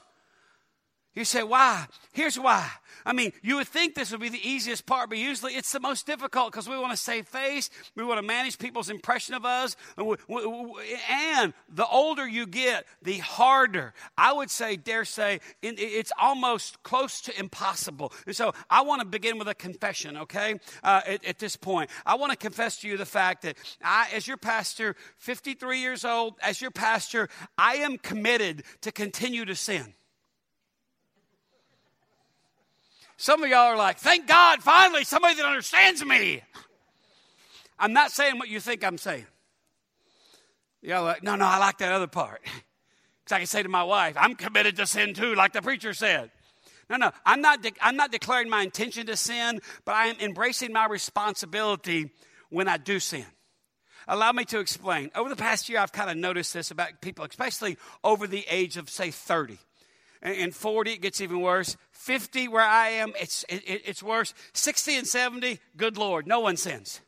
[1.16, 1.86] You say, why?
[2.12, 2.68] Here's why.
[3.06, 5.80] I mean, you would think this would be the easiest part, but usually it's the
[5.80, 7.70] most difficult because we want to save face.
[7.96, 9.76] We want to manage people's impression of us.
[9.98, 13.94] And the older you get, the harder.
[14.18, 18.12] I would say, dare say, it's almost close to impossible.
[18.26, 21.92] And so I want to begin with a confession, okay, uh, at, at this point.
[22.06, 26.06] I want to confess to you the fact that I, as your pastor, 53 years
[26.06, 29.94] old, as your pastor, I am committed to continue to sin.
[33.24, 36.42] Some of y'all are like, thank God, finally, somebody that understands me.
[37.80, 39.26] I'm not saying what you think I'm saying.
[40.82, 42.42] Y'all like, no, no, I like that other part.
[43.24, 45.94] Because I can say to my wife, I'm committed to sin too, like the preacher
[45.94, 46.32] said.
[46.90, 50.18] No, no, I'm not, de- I'm not declaring my intention to sin, but I am
[50.20, 52.12] embracing my responsibility
[52.50, 53.26] when I do sin.
[54.10, 55.12] Allow me to explain.
[55.16, 58.76] Over the past year, I've kind of noticed this about people, especially over the age
[58.76, 59.58] of, say, 30
[60.24, 61.78] and 40 it gets even worse.
[61.92, 64.34] 50 where i am it's, it, it's worse.
[64.54, 67.02] 60 and 70 good lord no one sins.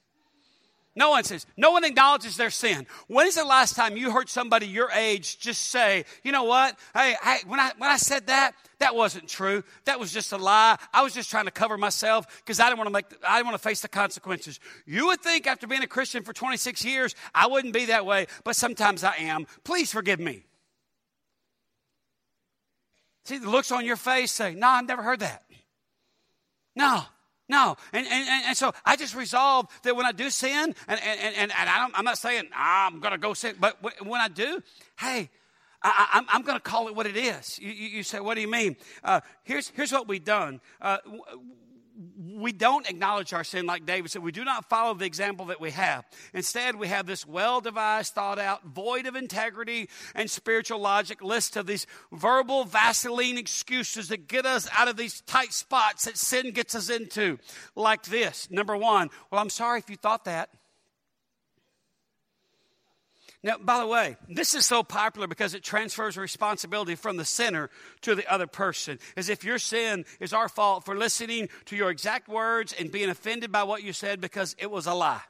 [0.98, 1.46] No one sins.
[1.58, 2.88] No one acknowledges their sin.
[3.08, 6.78] When is the last time you heard somebody your age just say you know what?
[6.94, 9.64] Hey, hey when, I, when i said that that wasn't true.
[9.86, 10.78] That was just a lie.
[10.94, 13.48] I was just trying to cover myself because i didn't want to make i didn't
[13.48, 14.60] want to face the consequences.
[14.86, 18.28] You would think after being a christian for 26 years i wouldn't be that way
[18.44, 19.48] but sometimes i am.
[19.64, 20.46] Please forgive me
[23.26, 25.44] See the looks on your face say, No, I've never heard that.
[26.76, 27.04] No,
[27.50, 27.76] no.
[27.94, 31.52] And, and, and so I just resolve that when I do sin, and, and, and,
[31.52, 34.62] I am not saying I'm going to go sin, but when I do,
[35.00, 35.30] hey,
[35.82, 37.60] I, am going to call it what it is.
[37.60, 38.76] You, you, you, say, What do you mean?
[39.04, 40.60] Uh, here's, here's what we've done.
[40.82, 40.98] Uh,
[42.18, 44.22] we don't acknowledge our sin like David said.
[44.22, 46.04] We do not follow the example that we have.
[46.34, 51.56] Instead, we have this well devised, thought out, void of integrity and spiritual logic list
[51.56, 56.52] of these verbal Vaseline excuses that get us out of these tight spots that sin
[56.52, 57.40] gets us into.
[57.76, 60.50] Like this number one, well, I'm sorry if you thought that.
[63.46, 67.70] Now, by the way, this is so popular because it transfers responsibility from the sinner
[68.02, 68.98] to the other person.
[69.16, 73.08] As if your sin is our fault for listening to your exact words and being
[73.08, 75.22] offended by what you said because it was a lie.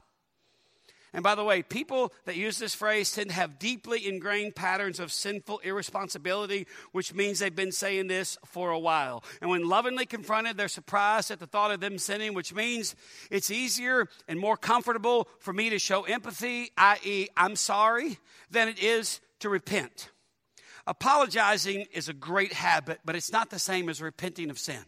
[1.16, 5.00] And by the way, people that use this phrase tend to have deeply ingrained patterns
[5.00, 9.24] of sinful irresponsibility, which means they've been saying this for a while.
[9.40, 12.98] And when lovingly confronted, they're surprised at the thought of them sinning, which means
[13.32, 18.18] it's easier and more comfortable for me to show empathy, i.e., I'm sorry,
[18.52, 20.10] than it is to repent.
[20.86, 24.84] Apologizing is a great habit, but it's not the same as repenting of sin.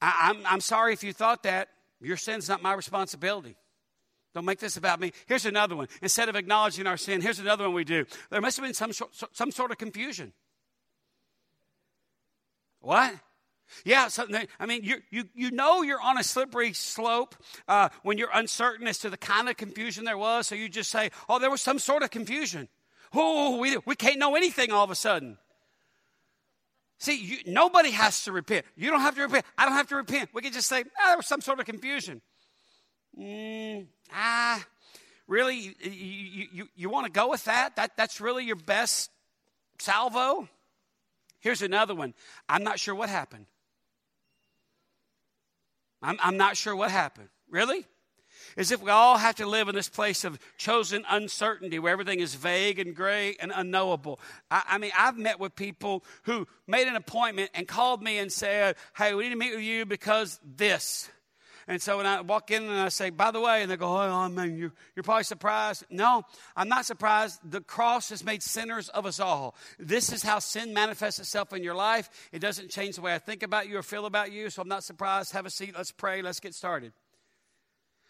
[0.00, 1.68] I, am sorry if you thought that.
[2.00, 3.56] Your sin's not my responsibility.
[4.34, 5.12] Don't make this about me.
[5.26, 5.88] Here's another one.
[6.02, 8.04] Instead of acknowledging our sin, here's another one we do.
[8.30, 8.92] There must have been some,
[9.32, 10.32] some sort of confusion.
[12.80, 13.14] What?
[13.84, 14.26] Yeah, so,
[14.58, 17.34] I mean, you, you, you know you're on a slippery slope
[17.66, 20.90] uh, when you're uncertain as to the kind of confusion there was, so you just
[20.90, 22.68] say, oh, there was some sort of confusion.
[23.12, 25.38] Oh, we, we can't know anything all of a sudden.
[26.98, 28.66] See, you, nobody has to repent.
[28.76, 29.44] You don't have to repent.
[29.56, 30.30] I don't have to repent.
[30.32, 32.20] We can just say, oh, there was some sort of confusion.
[33.18, 33.87] Mm, ah,
[35.28, 35.56] really?
[35.80, 37.76] You, you, you, want to go with that?
[37.76, 37.96] that?
[37.96, 39.10] That's really your best
[39.78, 40.48] salvo?
[41.40, 42.14] Here's another one.
[42.48, 43.46] I'm not sure what happened.
[46.02, 47.28] I'm, I'm not sure what happened.
[47.50, 47.84] Really?
[48.56, 52.20] As if we all have to live in this place of chosen uncertainty where everything
[52.20, 54.20] is vague and gray and unknowable.
[54.50, 58.32] I, I, mean, I've met with people who made an appointment and called me and
[58.32, 61.08] said, Hey, we need to meet with you because this.
[61.68, 63.94] And so when I walk in and I say, by the way, and they go,
[63.94, 65.84] oh, man, you're, you're probably surprised.
[65.90, 66.24] No,
[66.56, 67.40] I'm not surprised.
[67.44, 69.54] The cross has made sinners of us all.
[69.78, 72.08] This is how sin manifests itself in your life.
[72.32, 74.68] It doesn't change the way I think about you or feel about you, so I'm
[74.68, 75.32] not surprised.
[75.32, 75.74] Have a seat.
[75.76, 76.22] Let's pray.
[76.22, 76.94] Let's get started.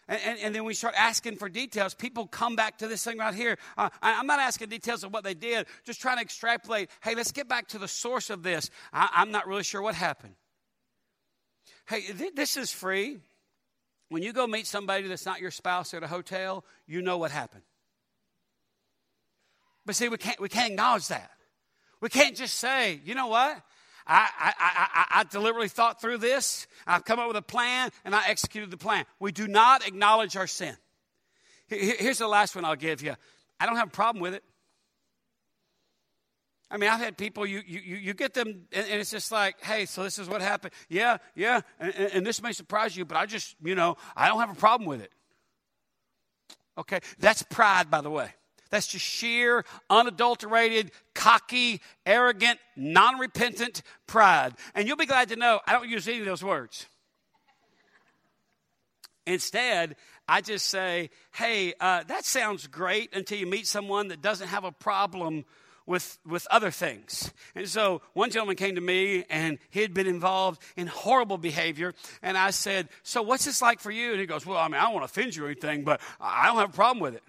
[0.07, 1.93] And, and, and, then we start asking for details.
[1.93, 3.57] People come back to this thing right here.
[3.77, 6.89] Uh, I, am not asking details of what they did, just trying to extrapolate.
[7.03, 8.71] Hey, let's get back to the source of this.
[8.91, 10.33] I, am not really sure what happened.
[11.87, 13.19] Hey, th- this is free.
[14.09, 17.31] When you go meet somebody that's not your spouse at a hotel, you know what
[17.31, 17.63] happened.
[19.85, 21.31] But see, we can't, we can't acknowledge that.
[22.01, 23.61] We can't just say, you know what?
[24.07, 26.65] I, I, I, I, deliberately thought through this.
[26.87, 29.05] I've come up with a plan and I executed the plan.
[29.19, 30.75] We do not acknowledge our sin.
[31.67, 33.13] Here's the last one I'll give you.
[33.59, 34.43] I don't have a problem with it.
[36.71, 39.59] I mean, I've had people, you, you, you get them, and, and it's just like,
[39.61, 40.73] hey, so this is what happened.
[40.87, 44.39] Yeah, yeah, and, and this may surprise you, but I just, you know, I don't
[44.39, 45.11] have a problem with it.
[46.77, 48.29] Okay, that's pride, by the way.
[48.69, 54.53] That's just sheer, unadulterated, cocky, arrogant, non repentant pride.
[54.75, 56.85] And you'll be glad to know I don't use any of those words.
[59.25, 59.95] Instead,
[60.27, 64.63] I just say, hey, uh, that sounds great until you meet someone that doesn't have
[64.63, 65.45] a problem
[65.89, 67.33] with, with other things.
[67.55, 71.95] And so one gentleman came to me and he had been involved in horrible behavior.
[72.21, 74.11] And I said, So what's this like for you?
[74.11, 75.99] And he goes, Well, I mean, I don't want to offend you or anything, but
[76.21, 77.23] I don't have a problem with it.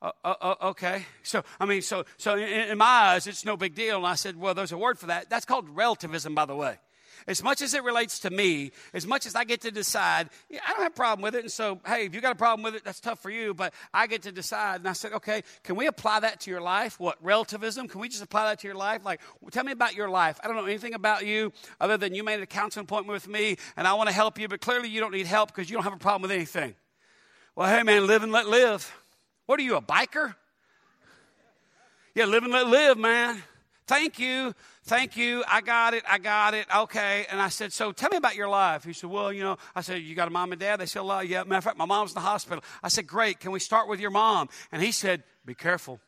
[0.00, 1.06] Uh, uh, uh, okay.
[1.24, 3.96] So, I mean, so, so in, in my eyes, it's no big deal.
[3.96, 5.28] And I said, Well, there's a word for that.
[5.28, 6.78] That's called relativism, by the way.
[7.26, 10.60] As much as it relates to me, as much as I get to decide, yeah,
[10.66, 11.42] I don't have a problem with it.
[11.42, 13.72] And so, hey, if you got a problem with it, that's tough for you, but
[13.92, 14.80] I get to decide.
[14.80, 16.98] And I said, okay, can we apply that to your life?
[16.98, 17.88] What, relativism?
[17.88, 19.04] Can we just apply that to your life?
[19.04, 20.40] Like, well, tell me about your life.
[20.42, 23.56] I don't know anything about you other than you made a counseling appointment with me
[23.76, 25.84] and I want to help you, but clearly you don't need help because you don't
[25.84, 26.74] have a problem with anything.
[27.54, 28.90] Well, hey, man, live and let live.
[29.46, 30.34] What are you, a biker?
[32.14, 33.42] Yeah, live and let live, man.
[33.86, 34.54] Thank you.
[34.84, 35.44] Thank you.
[35.46, 36.02] I got it.
[36.08, 36.66] I got it.
[36.74, 37.24] Okay.
[37.30, 38.82] And I said, So tell me about your life.
[38.82, 40.80] He said, Well, you know, I said, You got a mom and dad?
[40.80, 41.44] They said, well, Yeah.
[41.44, 42.64] Matter of fact, my mom's in the hospital.
[42.82, 43.38] I said, Great.
[43.38, 44.48] Can we start with your mom?
[44.72, 46.00] And he said, Be careful.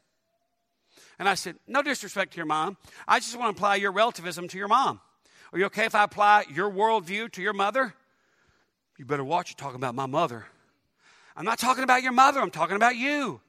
[1.20, 2.76] And I said, No disrespect to your mom.
[3.06, 5.00] I just want to apply your relativism to your mom.
[5.52, 7.94] Are you okay if I apply your worldview to your mother?
[8.98, 10.46] You better watch you talking about my mother.
[11.36, 13.40] I'm not talking about your mother, I'm talking about you.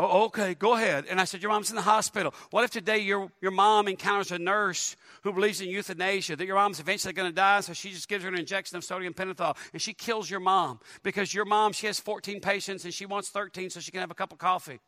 [0.00, 1.06] Oh, okay, go ahead.
[1.10, 2.32] And I said, Your mom's in the hospital.
[2.50, 6.54] What if today your, your mom encounters a nurse who believes in euthanasia, that your
[6.54, 9.56] mom's eventually going to die, so she just gives her an injection of sodium pentothal,
[9.72, 13.30] and she kills your mom because your mom, she has 14 patients and she wants
[13.30, 14.78] 13 so she can have a cup of coffee?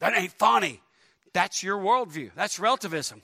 [0.00, 0.82] That ain't funny.
[1.32, 2.32] That's your worldview.
[2.36, 3.22] That's relativism.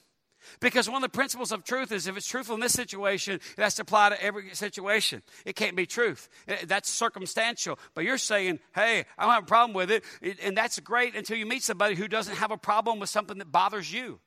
[0.60, 3.62] Because one of the principles of truth is if it's truthful in this situation, it
[3.62, 5.22] has to apply to every situation.
[5.44, 6.28] It can't be truth.
[6.48, 7.78] Uh, that's circumstantial.
[7.94, 10.04] But you're saying, hey, I don't have a problem with it.
[10.42, 13.50] And that's great until you meet somebody who doesn't have a problem with something that
[13.50, 14.20] bothers you.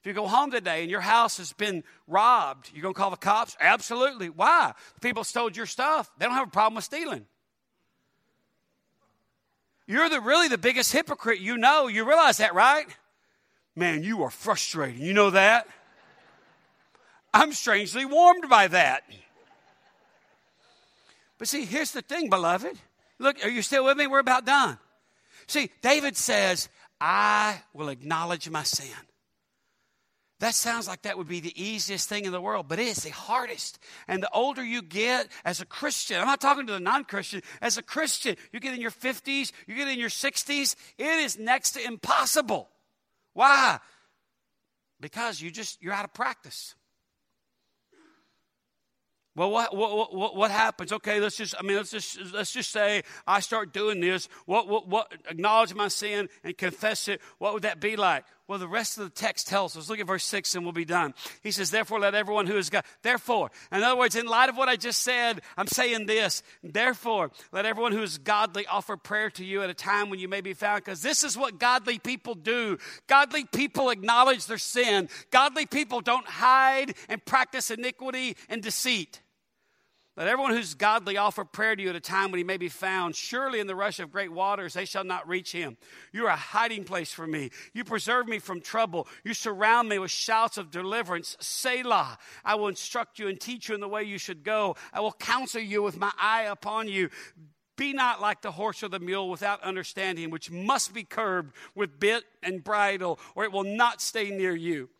[0.00, 3.10] If you go home today and your house has been robbed, you're going to call
[3.10, 3.56] the cops?
[3.58, 4.28] Absolutely.
[4.28, 4.74] Why?
[5.00, 6.10] People stole your stuff.
[6.18, 7.24] They don't have a problem with stealing.
[9.86, 11.88] You're the, really the biggest hypocrite you know.
[11.88, 12.86] You realize that, right?
[13.76, 15.02] Man, you are frustrating.
[15.02, 15.66] You know that?
[17.32, 19.02] I'm strangely warmed by that.
[21.38, 22.78] But see, here's the thing, beloved.
[23.18, 24.06] Look, are you still with me?
[24.06, 24.78] We're about done.
[25.48, 26.68] See, David says,
[27.00, 28.86] I will acknowledge my sin.
[30.40, 32.98] That sounds like that would be the easiest thing in the world, but it is
[32.98, 33.78] the hardest.
[34.06, 37.42] And the older you get as a Christian, I'm not talking to the non Christian,
[37.60, 41.38] as a Christian, you get in your 50s, you get in your 60s, it is
[41.38, 42.68] next to impossible
[43.34, 43.78] why?
[45.00, 46.74] Because you just you're out of practice.
[49.36, 50.92] Well, what, what, what, what, happens?
[50.92, 54.28] Okay, let's just, I mean, let's just, let's just say I start doing this.
[54.46, 57.20] What, what, what, acknowledge my sin and confess it.
[57.38, 58.24] What would that be like?
[58.46, 59.88] Well, the rest of the text tells us.
[59.88, 61.14] Look at verse 6 and we'll be done.
[61.42, 62.84] He says, Therefore, let everyone who is God.
[63.00, 66.42] Therefore, in other words, in light of what I just said, I'm saying this.
[66.62, 70.28] Therefore, let everyone who is godly offer prayer to you at a time when you
[70.28, 72.76] may be found, because this is what godly people do.
[73.06, 75.08] Godly people acknowledge their sin.
[75.30, 79.20] Godly people don't hide and practice iniquity and deceit.
[80.16, 82.68] Let everyone who's godly offer prayer to you at a time when he may be
[82.68, 83.16] found.
[83.16, 85.76] Surely in the rush of great waters they shall not reach him.
[86.12, 87.50] You are a hiding place for me.
[87.72, 89.08] You preserve me from trouble.
[89.24, 91.36] You surround me with shouts of deliverance.
[91.40, 92.18] Selah.
[92.44, 94.76] I will instruct you and teach you in the way you should go.
[94.92, 97.10] I will counsel you with my eye upon you.
[97.76, 101.98] Be not like the horse or the mule without understanding, which must be curbed with
[101.98, 104.90] bit and bridle, or it will not stay near you.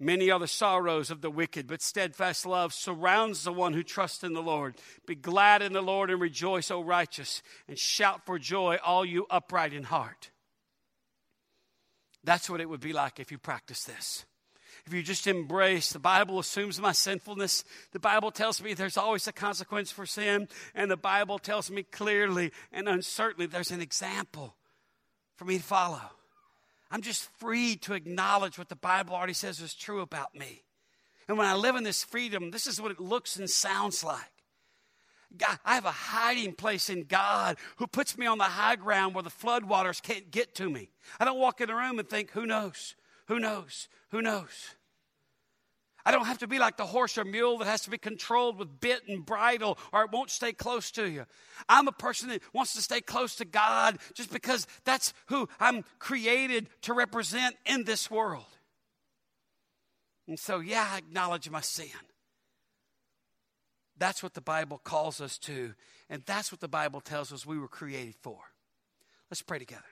[0.00, 4.24] Many are the sorrows of the wicked, but steadfast love surrounds the one who trusts
[4.24, 4.74] in the Lord.
[5.06, 9.26] Be glad in the Lord and rejoice, O righteous, and shout for joy, all you
[9.30, 10.30] upright in heart.
[12.24, 14.24] That's what it would be like if you practice this.
[14.86, 17.64] If you just embrace, the Bible assumes my sinfulness.
[17.92, 20.48] The Bible tells me there's always a consequence for sin.
[20.74, 24.56] And the Bible tells me clearly and uncertainly there's an example
[25.36, 26.00] for me to follow.
[26.90, 30.62] I'm just free to acknowledge what the Bible already says is true about me.
[31.28, 34.20] And when I live in this freedom, this is what it looks and sounds like.
[35.36, 39.14] God, I have a hiding place in God who puts me on the high ground
[39.14, 40.90] where the floodwaters can't get to me.
[41.18, 42.94] I don't walk in the room and think, who knows?
[43.26, 43.88] Who knows?
[44.10, 44.74] Who knows?
[46.06, 48.58] I don't have to be like the horse or mule that has to be controlled
[48.58, 51.24] with bit and bridle or it won't stay close to you.
[51.68, 55.84] I'm a person that wants to stay close to God just because that's who I'm
[55.98, 58.44] created to represent in this world.
[60.26, 61.88] And so, yeah, I acknowledge my sin.
[63.96, 65.74] That's what the Bible calls us to,
[66.10, 68.38] and that's what the Bible tells us we were created for.
[69.30, 69.82] Let's pray together.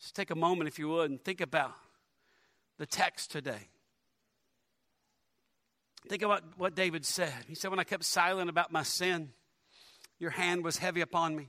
[0.00, 1.74] Just take a moment, if you would, and think about
[2.78, 3.68] the text today.
[6.08, 7.34] Think about what David said.
[7.46, 9.30] He said, When I kept silent about my sin,
[10.18, 11.48] your hand was heavy upon me.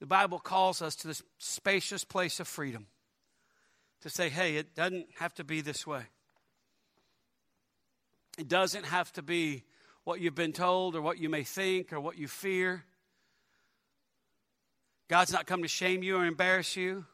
[0.00, 2.86] The Bible calls us to this spacious place of freedom
[4.02, 6.02] to say, hey, it doesn't have to be this way.
[8.38, 9.64] It doesn't have to be
[10.04, 12.84] what you've been told or what you may think or what you fear.
[15.08, 17.04] God's not come to shame you or embarrass you.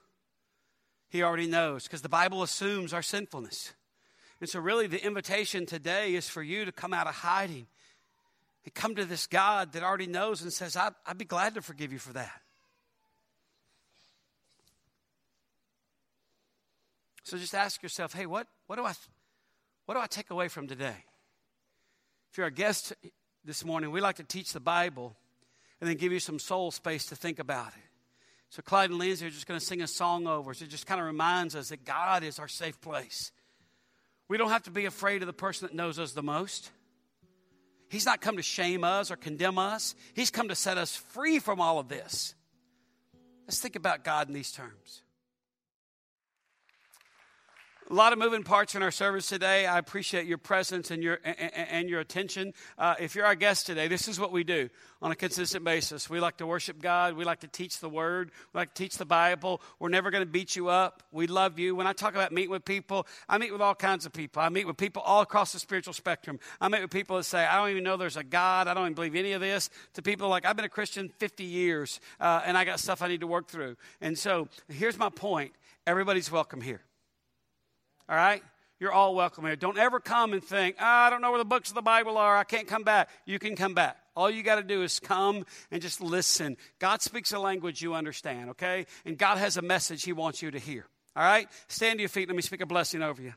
[1.15, 3.73] He already knows because the Bible assumes our sinfulness.
[4.41, 7.69] And so, really, the invitation today is for you to come out of hiding
[8.65, 11.63] and come to this God that already knows and says, I'd, I'd be glad to
[11.63, 12.41] forgive you for that.
[17.23, 18.95] So just ask yourself, hey, what, what, do I,
[19.87, 20.97] what do I take away from today?
[22.33, 22.93] If you're a guest
[23.45, 25.15] this morning, we like to teach the Bible
[25.81, 27.84] and then give you some soul space to think about it.
[28.55, 30.63] So Clyde and Lindsay are just going to sing a song over us.
[30.63, 33.33] It just kind of reminds us that God is our safe place.
[34.29, 36.71] We don't have to be afraid of the person that knows us the most.
[37.91, 39.97] He's not come to shame us or condemn us.
[40.15, 42.37] He's come to set us free from all of this.
[43.49, 45.03] Let's think about God in these terms.
[47.95, 49.67] A lot of moving parts in our service today.
[49.67, 52.53] I appreciate your presence and your and, and your attention.
[52.77, 54.69] Uh, if you're our guest today, this is what we do
[55.01, 56.11] on a consistent basis.
[56.11, 57.15] We like to worship God.
[57.15, 58.33] We like to teach the Word.
[58.53, 59.63] We like to teach the Bible.
[59.79, 61.05] We're never going to beat you up.
[61.13, 61.77] We love you.
[61.77, 64.43] When I talk about meeting with people, I meet with all kinds of people.
[64.43, 66.41] I meet with people all across the spiritual spectrum.
[66.61, 68.67] I meet with people that say, "I don't even know there's a God.
[68.67, 71.45] I don't even believe any of this." To people like, "I've been a Christian 50
[71.45, 75.11] years, uh, and I got stuff I need to work through." And so, here's my
[75.11, 75.53] point:
[75.87, 76.83] everybody's welcome here.
[78.09, 78.43] All right?
[78.81, 79.57] You're all welcome here.
[79.57, 82.19] Don't ever come and think, oh, I don't know where the books of the Bible
[82.19, 82.37] are.
[82.37, 83.09] I can't come back.
[83.25, 83.97] You can come back.
[84.17, 86.57] All you got to do is come and just listen.
[86.79, 88.87] God speaks a language you understand, okay?
[89.05, 90.87] And God has a message He wants you to hear.
[91.17, 91.49] All right?
[91.69, 92.29] Stand to your feet.
[92.29, 93.33] Let me speak a blessing over you.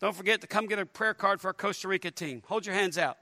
[0.00, 2.42] Don't forget to come get a prayer card for our Costa Rica team.
[2.46, 3.16] Hold your hands out.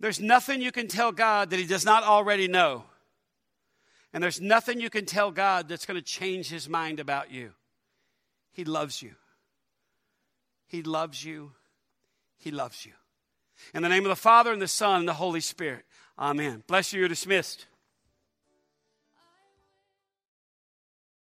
[0.00, 2.84] There's nothing you can tell God that He does not already know.
[4.12, 7.52] And there's nothing you can tell God that's going to change his mind about you.
[8.52, 9.12] He loves you.
[10.66, 11.52] He loves you.
[12.38, 12.92] He loves you.
[13.72, 15.84] In the name of the Father, and the Son, and the Holy Spirit.
[16.18, 16.64] Amen.
[16.66, 17.00] Bless you.
[17.00, 17.66] You're dismissed.